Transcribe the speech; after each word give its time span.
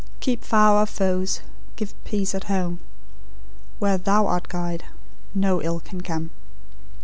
Keep 0.19 0.43
far 0.43 0.77
our 0.77 0.87
foes; 0.87 1.41
give 1.75 1.93
peace 2.05 2.33
at 2.33 2.45
home; 2.45 2.79
Where 3.77 3.99
Thou 3.99 4.25
art 4.25 4.47
Guide, 4.49 4.83
no 5.35 5.61
ill 5.61 5.79
can 5.79 6.01
come." 6.01 6.31